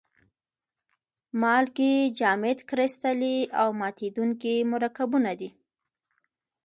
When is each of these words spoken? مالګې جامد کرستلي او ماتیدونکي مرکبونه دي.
مالګې 1.41 1.93
جامد 2.19 2.59
کرستلي 2.69 3.37
او 3.61 3.67
ماتیدونکي 3.79 4.55
مرکبونه 4.73 5.31
دي. 5.39 5.49